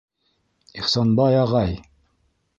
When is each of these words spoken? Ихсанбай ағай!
Ихсанбай 0.83 1.39
ағай! 1.43 1.79